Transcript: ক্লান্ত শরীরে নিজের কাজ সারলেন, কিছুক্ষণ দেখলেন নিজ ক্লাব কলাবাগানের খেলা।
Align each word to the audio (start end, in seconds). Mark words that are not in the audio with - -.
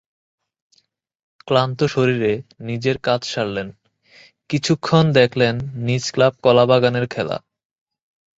ক্লান্ত 1.47 1.79
শরীরে 1.85 2.33
নিজের 2.59 2.97
কাজ 2.97 3.21
সারলেন, 3.23 3.67
কিছুক্ষণ 4.49 5.05
দেখলেন 5.11 5.55
নিজ 5.85 6.03
ক্লাব 6.11 6.33
কলাবাগানের 6.43 7.05
খেলা। 7.07 7.37